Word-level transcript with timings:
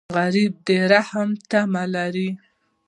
غریب 0.17 0.53
د 0.67 0.69
رحم 0.91 1.29
تمه 1.49 1.83
لري 1.95 2.29